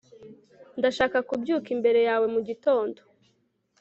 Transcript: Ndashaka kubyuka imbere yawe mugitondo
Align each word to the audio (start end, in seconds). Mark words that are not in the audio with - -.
Ndashaka 0.79 1.17
kubyuka 1.29 1.67
imbere 1.75 1.99
yawe 2.07 2.25
mugitondo 2.33 2.99